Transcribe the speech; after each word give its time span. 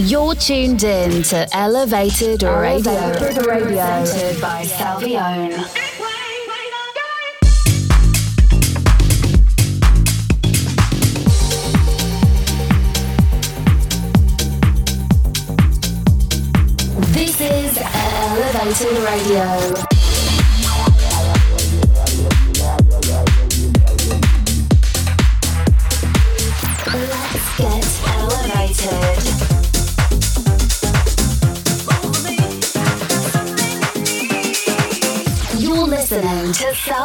You're 0.00 0.36
tuned 0.36 0.84
in 0.84 1.24
to 1.24 1.48
Elevated 1.52 2.44
Radio, 2.44 2.92
Elevated 2.92 3.46
Radio. 3.46 4.00
presented 4.00 4.40
by 4.40 4.62
Salvione. 4.62 5.50
This 17.12 17.40
is 17.40 17.78
Elevated 17.82 18.98
Radio. 19.02 19.87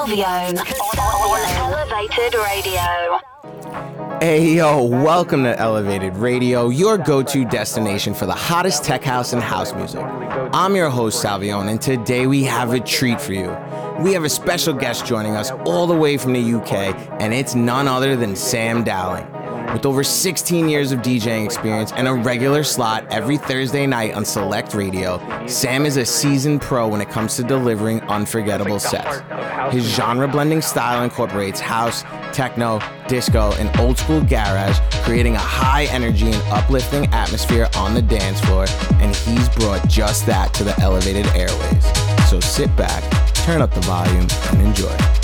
On 0.03 0.09
Elevated 0.99 2.35
Radio. 2.35 3.21
Hey 4.19 4.55
yo, 4.55 4.83
welcome 4.83 5.43
to 5.43 5.57
Elevated 5.57 6.17
Radio, 6.17 6.67
your 6.67 6.97
go 6.97 7.23
to 7.23 7.45
destination 7.45 8.13
for 8.13 8.25
the 8.25 8.33
hottest 8.33 8.83
tech 8.83 9.01
house 9.01 9.31
and 9.31 9.41
house 9.41 9.73
music. 9.73 10.01
I'm 10.51 10.75
your 10.75 10.89
host, 10.89 11.23
Salvione, 11.23 11.69
and 11.69 11.81
today 11.81 12.27
we 12.27 12.43
have 12.43 12.73
a 12.73 12.81
treat 12.81 13.21
for 13.21 13.31
you. 13.31 13.55
We 14.01 14.11
have 14.11 14.25
a 14.25 14.29
special 14.29 14.73
guest 14.73 15.05
joining 15.05 15.37
us 15.37 15.51
all 15.65 15.87
the 15.87 15.95
way 15.95 16.17
from 16.17 16.33
the 16.33 16.53
UK, 16.53 16.93
and 17.21 17.33
it's 17.33 17.55
none 17.55 17.87
other 17.87 18.17
than 18.17 18.35
Sam 18.35 18.83
Dowling. 18.83 19.25
With 19.73 19.87
over 19.87 20.03
16 20.03 20.69
years 20.69 20.91
of 20.91 20.99
DJing 20.99 21.45
experience 21.45 21.91
and 21.93 22.07
a 22.07 22.13
regular 22.13 22.63
slot 22.63 23.07
every 23.09 23.37
Thursday 23.37 23.87
night 23.87 24.13
on 24.13 24.23
Select 24.23 24.75
Radio, 24.75 25.19
Sam 25.47 25.87
is 25.87 25.97
a 25.97 26.05
seasoned 26.05 26.61
pro 26.61 26.87
when 26.87 27.01
it 27.01 27.09
comes 27.09 27.35
to 27.37 27.43
delivering 27.43 27.99
unforgettable 28.01 28.79
sets. 28.79 29.23
His 29.73 29.83
genre 29.85 30.27
blending 30.27 30.61
style 30.61 31.03
incorporates 31.03 31.59
house, 31.59 32.03
techno, 32.33 32.79
disco, 33.07 33.51
and 33.53 33.75
old 33.79 33.97
school 33.97 34.21
garage, 34.21 34.77
creating 35.03 35.33
a 35.33 35.39
high 35.39 35.85
energy 35.85 36.27
and 36.27 36.43
uplifting 36.53 37.07
atmosphere 37.07 37.67
on 37.75 37.95
the 37.95 38.01
dance 38.03 38.39
floor, 38.41 38.67
and 39.01 39.15
he's 39.15 39.49
brought 39.49 39.87
just 39.87 40.27
that 40.27 40.53
to 40.53 40.63
the 40.63 40.79
elevated 40.81 41.25
airways. 41.29 42.29
So 42.29 42.39
sit 42.39 42.73
back, 42.75 43.03
turn 43.33 43.59
up 43.59 43.73
the 43.73 43.81
volume, 43.81 44.27
and 44.51 44.61
enjoy. 44.61 45.22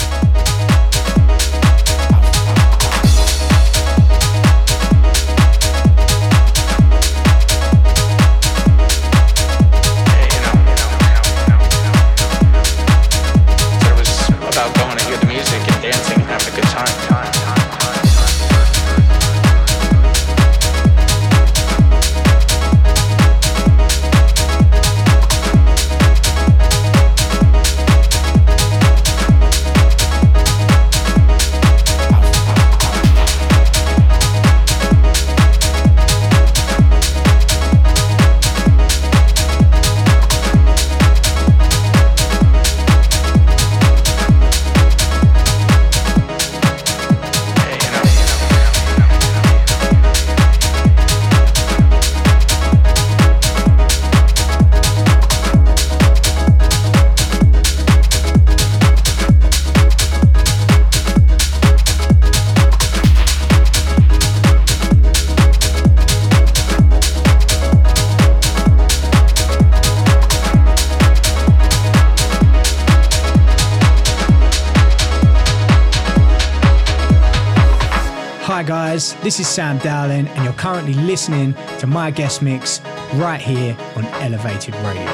This 79.39 79.47
is 79.47 79.55
Sam 79.55 79.77
Dowling, 79.77 80.27
and 80.27 80.43
you're 80.43 80.59
currently 80.59 80.93
listening 80.93 81.55
to 81.79 81.87
my 81.87 82.11
guest 82.11 82.41
mix 82.41 82.81
right 83.13 83.39
here 83.39 83.71
on 83.95 84.03
Elevated 84.19 84.75
Radio. 84.83 85.05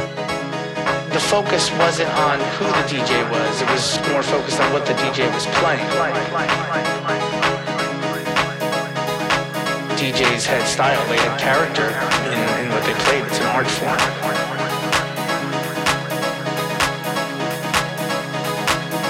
The 1.13 1.19
focus 1.19 1.69
wasn't 1.78 2.09
on 2.09 2.40
who 2.58 2.66
the 2.66 2.86
DJ 2.90 3.22
was, 3.30 3.62
it 3.62 3.69
was 3.69 4.00
more 4.09 4.24
focused 4.24 4.59
on 4.59 4.74
what 4.74 4.88
the 4.88 4.94
DJ 4.94 5.31
was 5.31 5.46
playing. 5.62 5.86
DJs 9.94 10.46
had 10.47 10.66
style, 10.66 11.07
they 11.07 11.18
had 11.18 11.40
character 11.40 11.86
in, 12.34 12.66
in 12.66 12.72
what 12.74 12.84
they 12.84 12.96
played. 13.06 13.24
It's 13.25 13.38
an 13.38 13.46
art 13.53 13.68
form. 13.68 14.00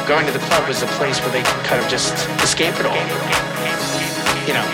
Going 0.10 0.26
to 0.26 0.34
the 0.34 0.46
club 0.50 0.68
was 0.68 0.84
a 0.84 0.88
place 1.00 1.22
where 1.22 1.32
they 1.32 1.42
could 1.42 1.64
kind 1.64 1.82
of 1.82 1.90
just 1.90 2.14
escape 2.44 2.78
it 2.82 2.86
all 2.86 3.56
you 4.48 4.54
know, 4.54 4.66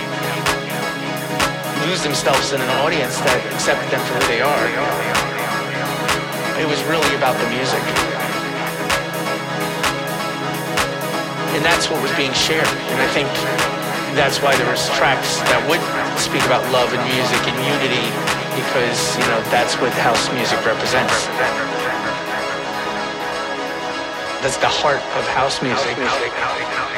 lose 1.92 2.04
themselves 2.04 2.54
in 2.56 2.62
an 2.64 2.72
audience 2.80 3.20
that 3.20 3.36
accepted 3.52 3.84
them 3.92 4.00
for 4.08 4.16
who 4.16 4.24
they 4.32 4.40
are. 4.40 4.66
It 6.56 6.64
was 6.64 6.80
really 6.88 7.12
about 7.20 7.36
the 7.36 7.44
music. 7.52 7.84
And 11.52 11.60
that's 11.68 11.92
what 11.92 12.00
was 12.00 12.16
being 12.16 12.32
shared. 12.32 12.72
And 12.96 13.00
I 13.04 13.10
think 13.12 13.28
that's 14.16 14.40
why 14.40 14.56
there 14.56 14.72
was 14.72 14.80
tracks 14.96 15.44
that 15.52 15.60
would 15.68 15.84
speak 16.16 16.48
about 16.48 16.64
love 16.72 16.88
and 16.96 17.04
music 17.12 17.44
and 17.44 17.60
unity 17.60 18.08
because, 18.56 19.20
you 19.20 19.28
know, 19.28 19.44
that's 19.52 19.76
what 19.84 19.92
house 20.00 20.32
music 20.32 20.64
represents. 20.64 21.28
That's 24.40 24.56
the 24.64 24.72
heart 24.72 25.04
of 25.20 25.28
house 25.36 25.60
music. 25.60 26.00
House 26.00 26.24
music. 26.24 26.91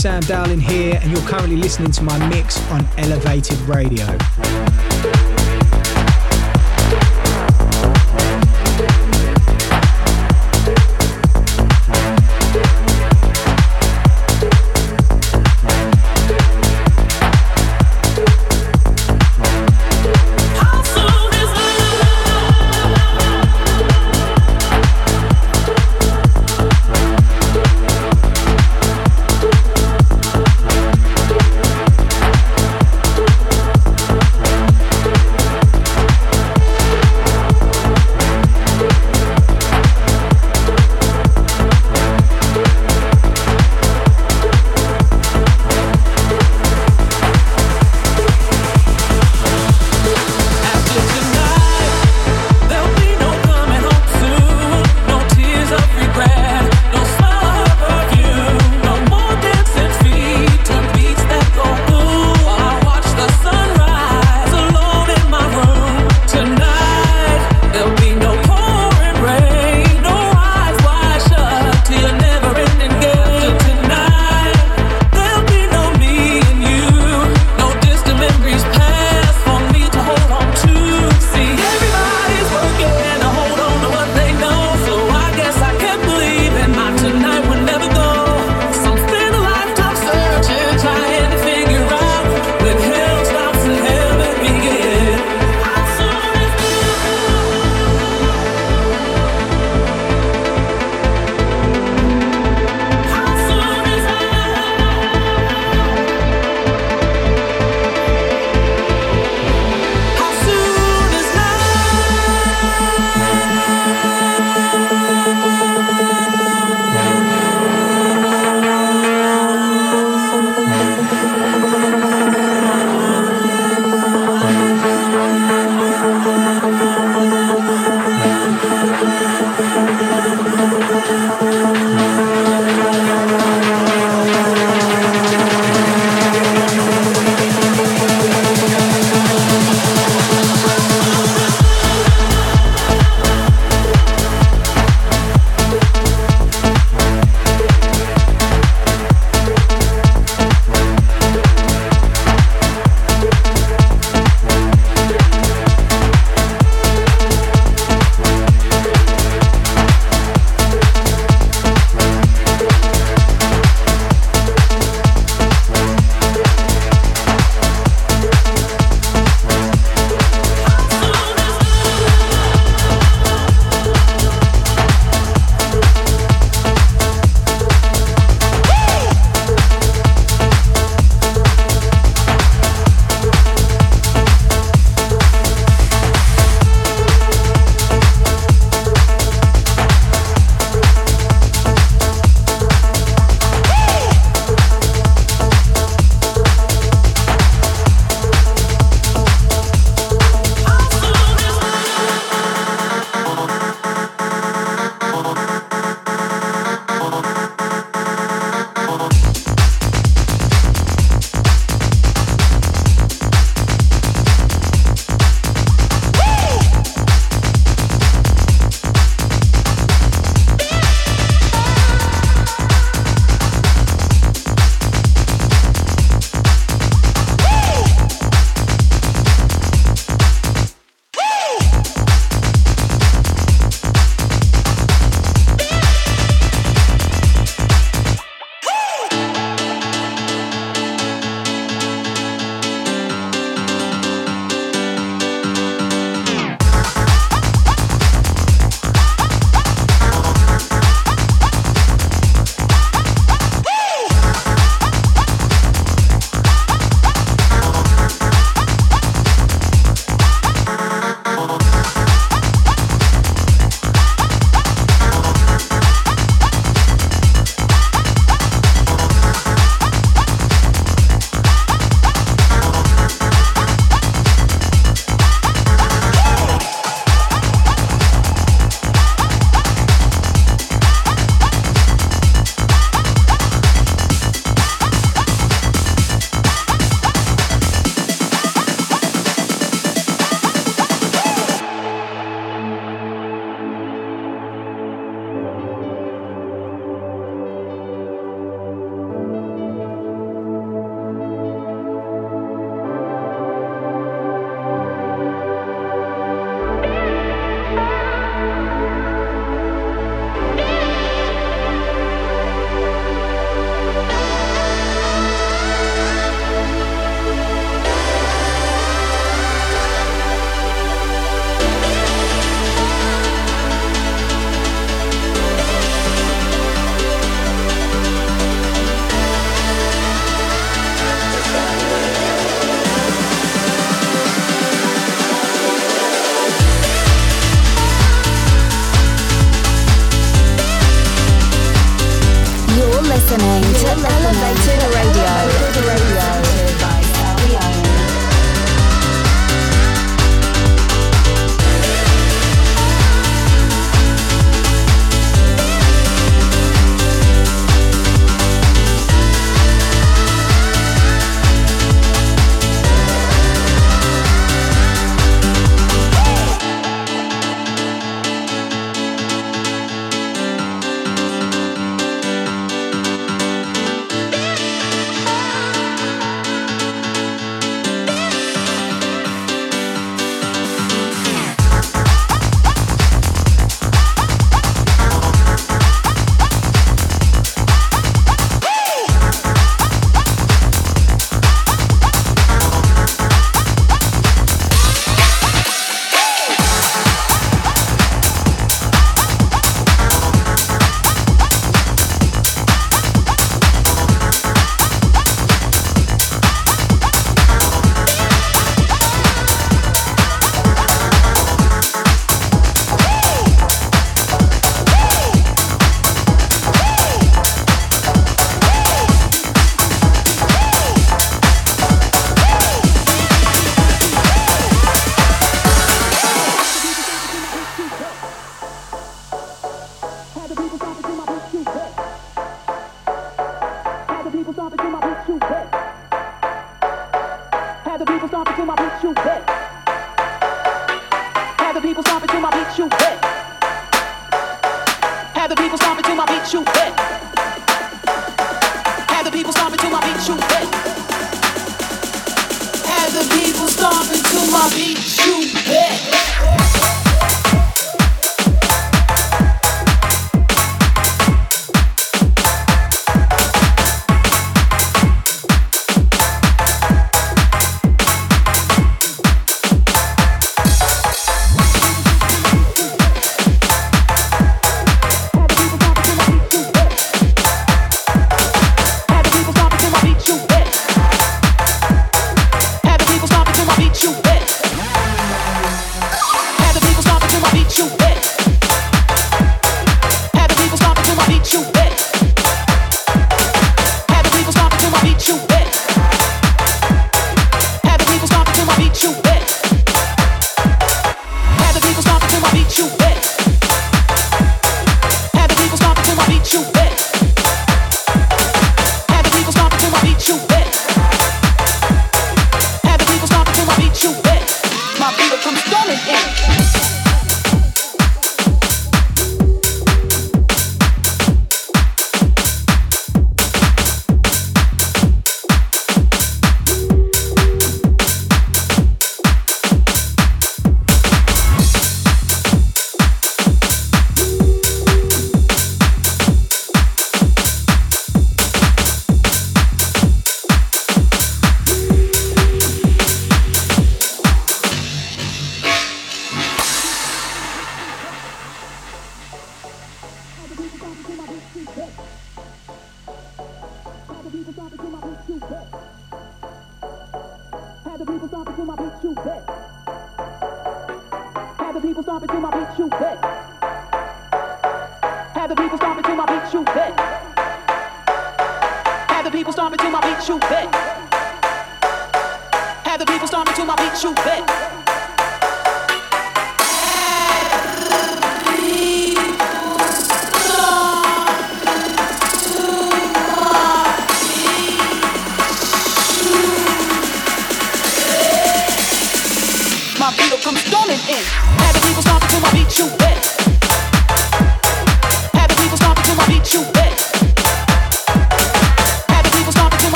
Sam 0.00 0.20
Dowling 0.20 0.60
here, 0.60 0.98
and 1.02 1.10
you're 1.10 1.26
currently 1.28 1.56
listening 1.56 1.90
to 1.90 2.04
my 2.04 2.28
mix 2.28 2.64
on 2.70 2.86
Elevated 2.98 3.58
Radio. 3.62 4.06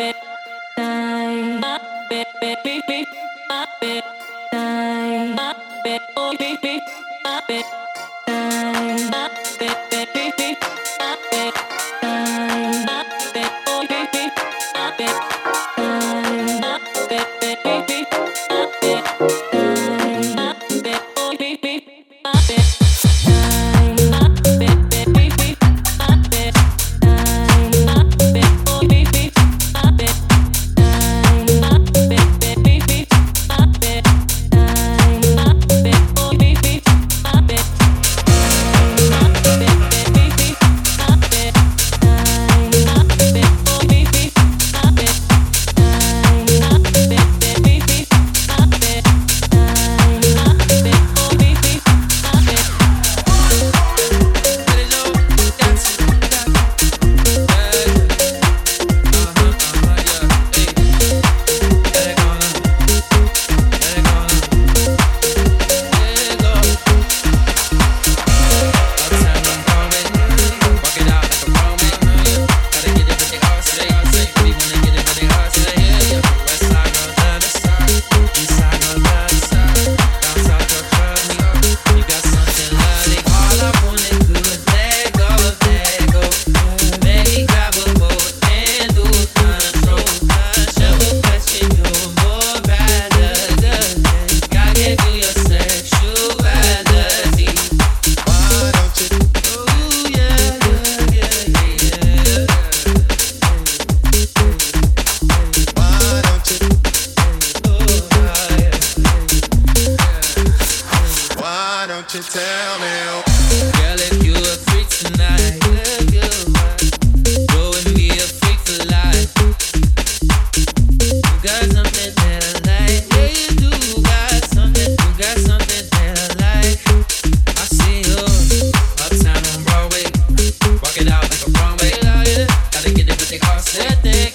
it. 0.00 0.35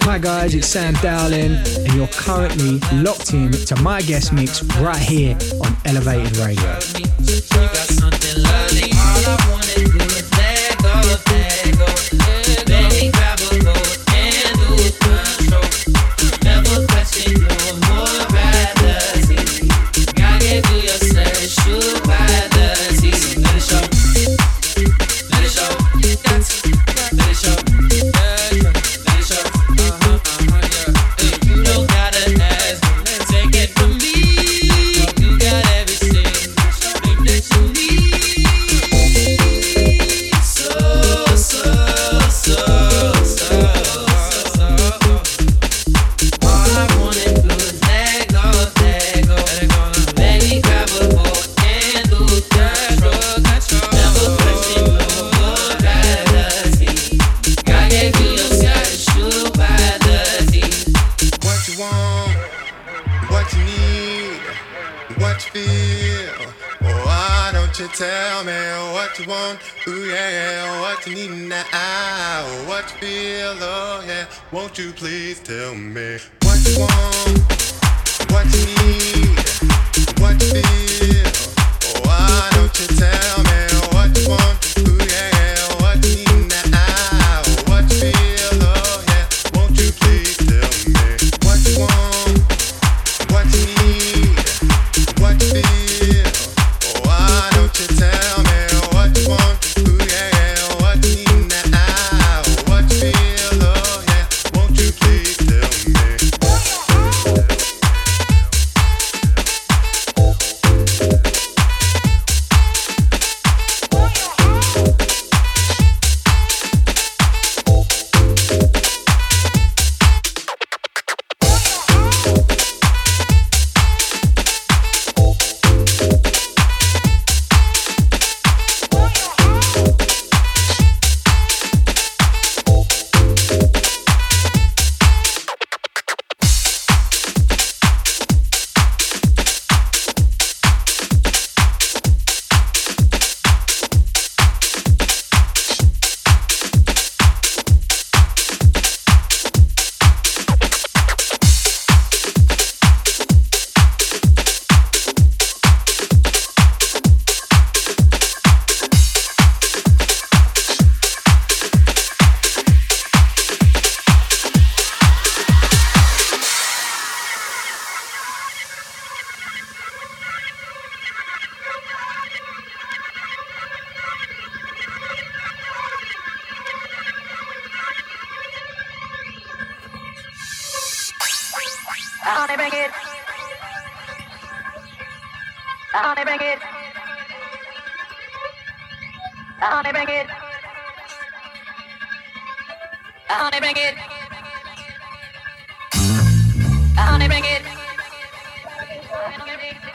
Hi 0.03 0.19
guys, 0.19 0.53
it's 0.53 0.67
Sam 0.67 0.93
Dowling, 0.95 1.55
and 1.55 1.93
you're 1.93 2.07
currently 2.07 2.79
locked 3.01 3.33
in 3.33 3.51
to 3.51 3.75
my 3.81 4.01
guest 4.01 4.33
mix 4.33 4.61
right 4.75 4.95
here 4.97 5.35
on 5.63 5.75
Elevated 5.85 6.37
Radio. 6.37 6.90
You 7.53 7.67
got 7.67 7.80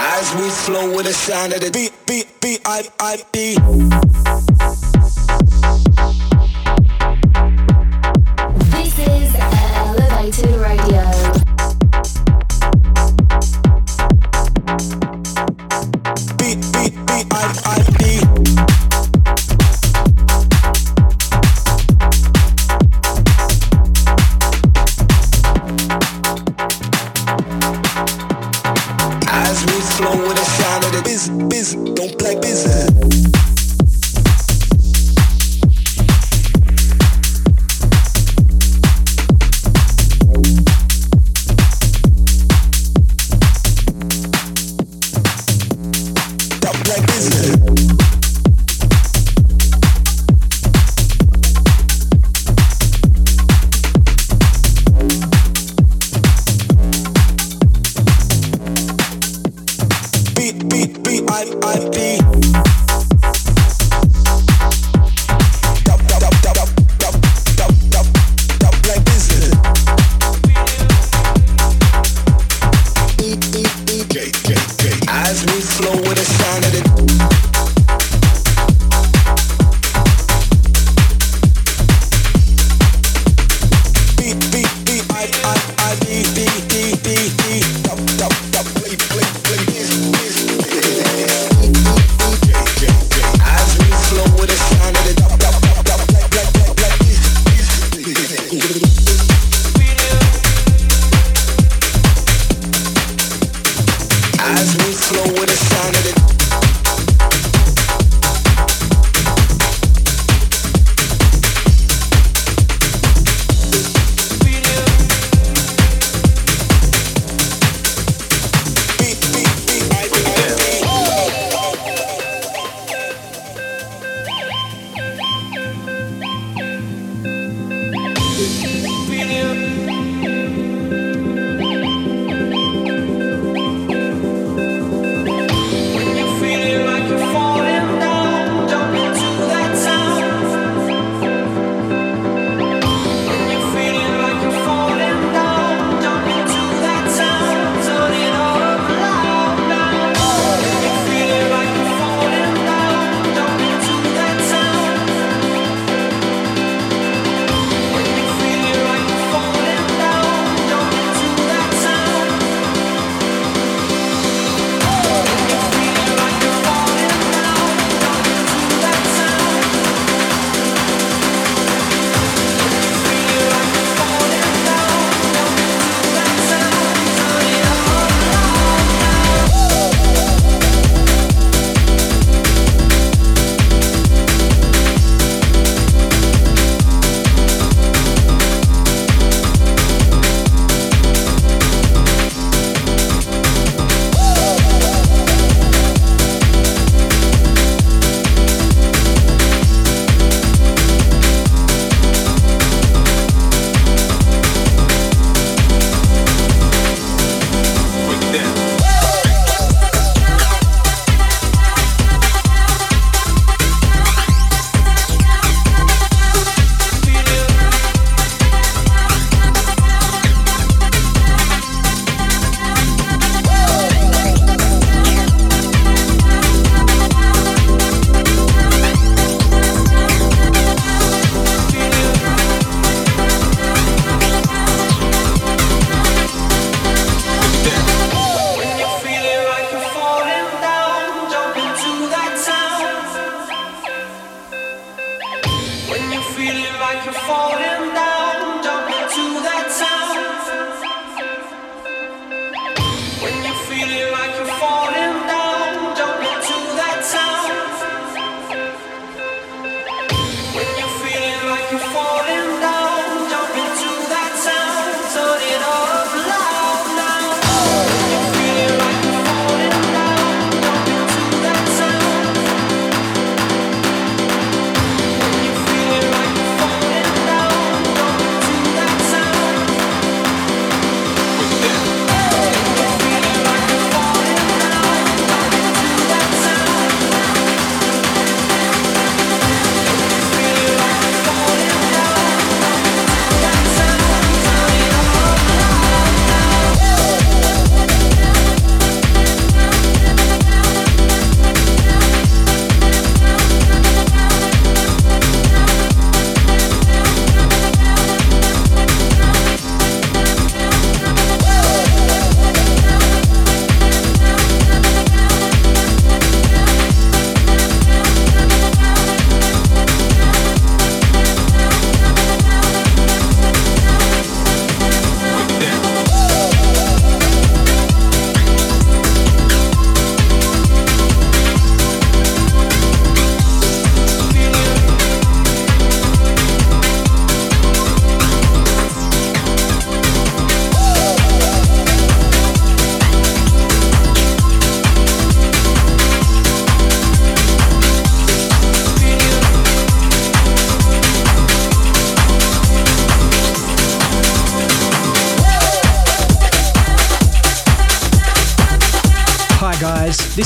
As 0.00 0.34
we 0.34 0.48
flow 0.50 0.94
with 0.94 1.06
the 1.06 1.12
sound 1.12 1.52
of 1.52 1.60
the 1.60 1.70
beat, 1.72 1.92
beat, 2.06 2.40
beat, 2.40 2.60
I, 2.64 2.88
I, 3.00 3.16
D. 3.32 4.77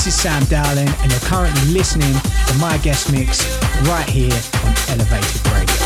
This 0.05 0.16
is 0.16 0.20
Sam 0.20 0.44
Dowling, 0.46 0.88
and 0.88 1.12
you're 1.12 1.20
currently 1.20 1.62
listening 1.72 2.12
to 2.48 2.59
my 2.59 2.76
guest 2.78 3.12
mix 3.12 3.57
right 3.86 4.09
here 4.09 4.32
on 4.64 4.74
Elevated 4.88 5.46
Radio. 5.46 5.82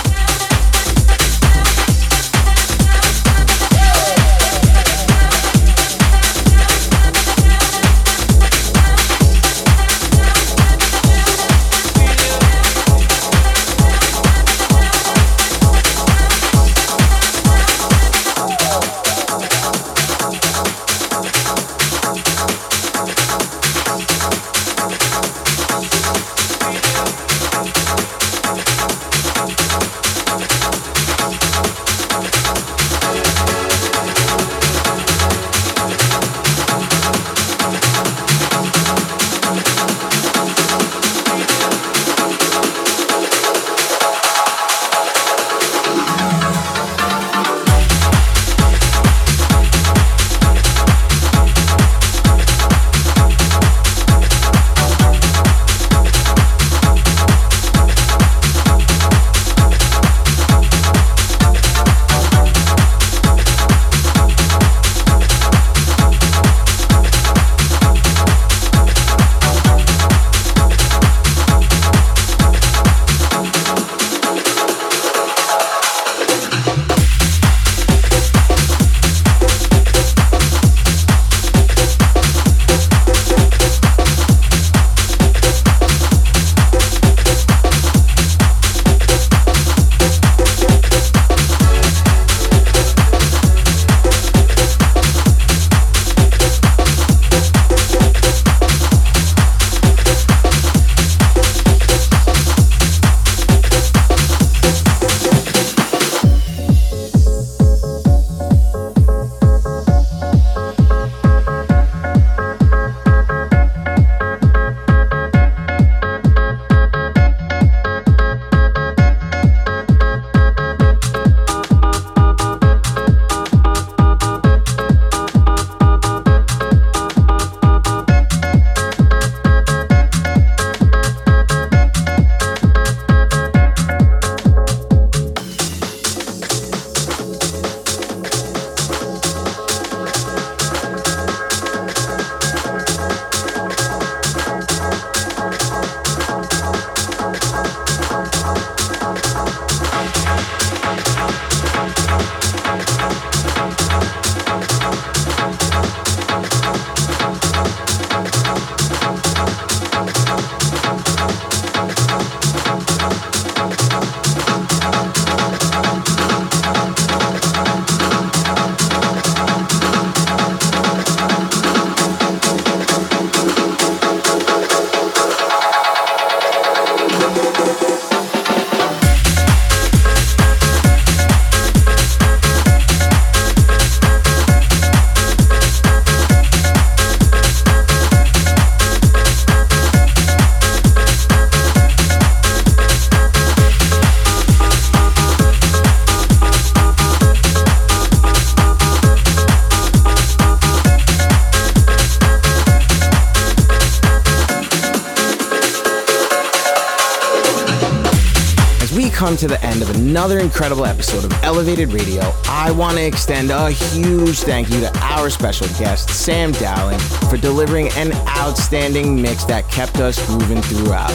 Another 210.16 210.38
incredible 210.38 210.86
episode 210.86 211.30
of 211.30 211.44
Elevated 211.44 211.92
Radio. 211.92 212.22
I 212.46 212.70
want 212.70 212.96
to 212.96 213.04
extend 213.04 213.50
a 213.50 213.70
huge 213.70 214.38
thank 214.38 214.70
you 214.70 214.80
to 214.80 214.90
our 215.00 215.28
special 215.28 215.66
guest, 215.78 216.08
Sam 216.08 216.52
Dowling, 216.52 216.98
for 217.28 217.36
delivering 217.36 217.90
an 217.96 218.14
outstanding 218.28 219.20
mix 219.20 219.44
that 219.44 219.68
kept 219.68 219.96
us 219.96 220.24
grooving 220.26 220.62
throughout. 220.62 221.12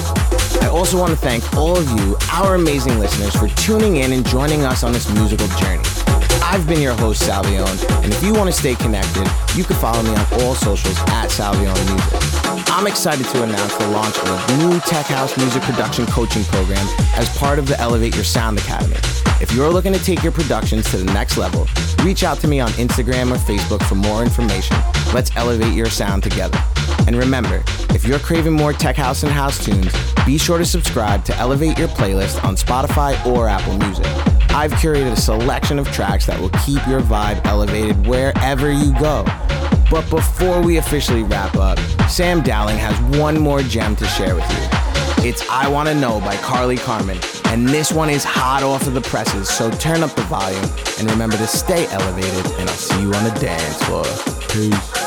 I 0.61 0.67
also 0.67 0.99
want 0.99 1.09
to 1.09 1.17
thank 1.17 1.51
all 1.55 1.75
of 1.75 1.89
you, 1.97 2.15
our 2.31 2.53
amazing 2.53 2.99
listeners, 2.99 3.35
for 3.35 3.47
tuning 3.59 3.95
in 3.95 4.13
and 4.13 4.23
joining 4.23 4.65
us 4.65 4.83
on 4.83 4.91
this 4.91 5.11
musical 5.11 5.47
journey. 5.57 5.81
I've 6.43 6.67
been 6.67 6.79
your 6.79 6.93
host, 6.93 7.23
Salvione, 7.23 8.03
and 8.03 8.13
if 8.13 8.23
you 8.23 8.35
want 8.35 8.51
to 8.51 8.55
stay 8.55 8.75
connected, 8.75 9.27
you 9.55 9.63
can 9.63 9.77
follow 9.77 10.03
me 10.03 10.11
on 10.11 10.27
all 10.33 10.53
socials 10.53 10.99
at 11.07 11.31
Salvione 11.31 11.83
Music. 11.89 12.50
I'm 12.73 12.87
excited 12.87 13.25
to 13.25 13.43
announce 13.43 13.75
the 13.75 13.87
launch 13.89 14.17
of 14.17 14.29
a 14.29 14.57
new 14.57 14.79
tech 14.79 15.05
house 15.07 15.37
music 15.37 15.61
production 15.63 16.05
coaching 16.05 16.45
program 16.45 16.87
as 17.15 17.27
part 17.37 17.59
of 17.59 17.67
the 17.67 17.77
Elevate 17.81 18.15
Your 18.15 18.23
Sound 18.23 18.57
Academy. 18.57 18.95
If 19.41 19.51
you're 19.53 19.69
looking 19.69 19.91
to 19.91 20.01
take 20.01 20.23
your 20.23 20.31
productions 20.31 20.89
to 20.91 20.97
the 20.97 21.13
next 21.13 21.37
level, 21.37 21.67
reach 22.01 22.23
out 22.23 22.39
to 22.39 22.47
me 22.47 22.61
on 22.61 22.69
Instagram 22.71 23.29
or 23.29 23.35
Facebook 23.35 23.83
for 23.83 23.95
more 23.95 24.23
information. 24.23 24.77
Let's 25.13 25.35
elevate 25.35 25.73
your 25.73 25.87
sound 25.87 26.23
together. 26.23 26.57
And 27.07 27.17
remember, 27.17 27.61
if 27.89 28.05
you're 28.05 28.19
craving 28.19 28.53
more 28.53 28.71
tech 28.71 28.95
house 28.95 29.23
and 29.23 29.31
house 29.33 29.63
tunes, 29.63 29.93
be 30.25 30.37
sure 30.37 30.57
to 30.57 30.65
subscribe 30.65 31.25
to 31.25 31.35
Elevate 31.35 31.77
Your 31.77 31.89
playlist 31.89 32.41
on 32.45 32.55
Spotify 32.55 33.23
or 33.25 33.49
Apple 33.49 33.77
Music. 33.79 34.05
I've 34.51 34.71
curated 34.71 35.11
a 35.11 35.17
selection 35.17 35.77
of 35.77 35.91
tracks 35.91 36.25
that 36.27 36.39
will 36.39 36.51
keep 36.65 36.87
your 36.87 37.01
vibe 37.01 37.45
elevated 37.45 38.07
wherever 38.07 38.71
you 38.71 38.97
go. 38.97 39.25
But 39.91 40.09
before 40.09 40.61
we 40.61 40.77
officially 40.77 41.23
wrap 41.23 41.55
up, 41.57 41.77
Sam 42.09 42.41
Dowling 42.41 42.77
has 42.77 42.97
one 43.19 43.37
more 43.37 43.61
gem 43.61 43.97
to 43.97 44.05
share 44.05 44.33
with 44.33 44.49
you. 44.49 45.27
It's 45.27 45.47
I 45.49 45.67
Wanna 45.67 45.93
Know 45.93 46.21
by 46.21 46.37
Carly 46.37 46.77
Carmen, 46.77 47.19
and 47.47 47.67
this 47.67 47.91
one 47.91 48.09
is 48.09 48.23
hot 48.23 48.63
off 48.63 48.87
of 48.87 48.93
the 48.93 49.01
presses, 49.01 49.49
so 49.49 49.69
turn 49.69 50.01
up 50.01 50.15
the 50.15 50.21
volume 50.23 50.63
and 50.97 51.11
remember 51.11 51.35
to 51.35 51.45
stay 51.45 51.87
elevated, 51.87 52.45
and 52.53 52.69
I'll 52.69 52.75
see 52.75 53.01
you 53.01 53.13
on 53.13 53.25
the 53.25 53.37
dance 53.41 53.83
floor. 53.83 54.05
Peace. 54.47 55.00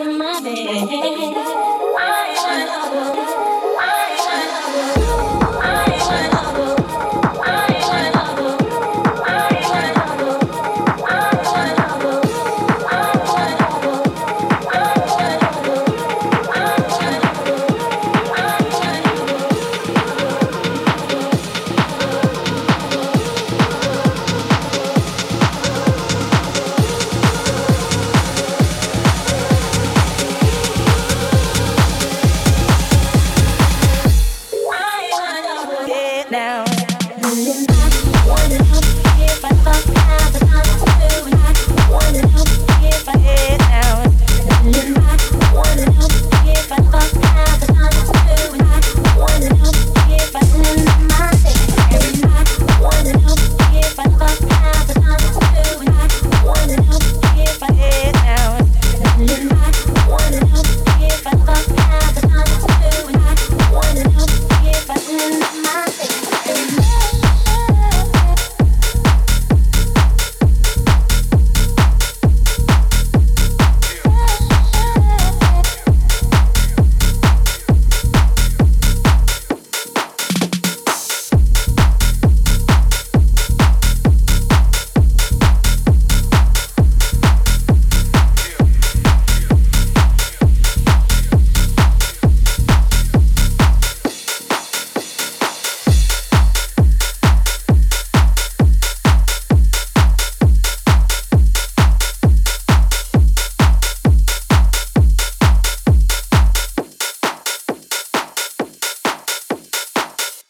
In 0.00 0.18
my 0.18 0.40
bed. 0.40 1.63